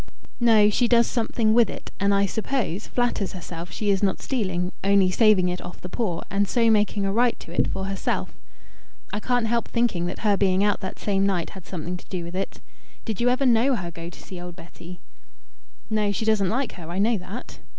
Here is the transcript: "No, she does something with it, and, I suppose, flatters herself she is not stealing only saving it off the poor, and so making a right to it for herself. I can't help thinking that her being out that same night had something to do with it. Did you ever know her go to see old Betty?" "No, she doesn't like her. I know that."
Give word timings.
"No, 0.39 0.67
she 0.71 0.87
does 0.87 1.05
something 1.05 1.53
with 1.53 1.69
it, 1.69 1.91
and, 1.99 2.11
I 2.11 2.25
suppose, 2.25 2.87
flatters 2.87 3.33
herself 3.33 3.71
she 3.71 3.91
is 3.91 4.01
not 4.01 4.19
stealing 4.19 4.71
only 4.83 5.11
saving 5.11 5.47
it 5.47 5.61
off 5.61 5.79
the 5.79 5.89
poor, 5.89 6.23
and 6.31 6.47
so 6.47 6.71
making 6.71 7.05
a 7.05 7.13
right 7.13 7.39
to 7.39 7.51
it 7.51 7.67
for 7.67 7.85
herself. 7.85 8.33
I 9.13 9.19
can't 9.19 9.45
help 9.45 9.67
thinking 9.67 10.07
that 10.07 10.21
her 10.25 10.35
being 10.37 10.63
out 10.63 10.79
that 10.79 10.97
same 10.97 11.23
night 11.23 11.51
had 11.51 11.67
something 11.67 11.97
to 11.97 12.07
do 12.09 12.23
with 12.23 12.33
it. 12.35 12.61
Did 13.05 13.21
you 13.21 13.29
ever 13.29 13.45
know 13.45 13.75
her 13.75 13.91
go 13.91 14.09
to 14.09 14.19
see 14.19 14.41
old 14.41 14.55
Betty?" 14.55 15.01
"No, 15.87 16.11
she 16.11 16.25
doesn't 16.25 16.49
like 16.49 16.71
her. 16.71 16.89
I 16.89 16.97
know 16.97 17.19
that." 17.19 17.59